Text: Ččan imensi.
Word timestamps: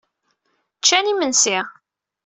Ččan 0.79 1.11
imensi. 1.11 1.57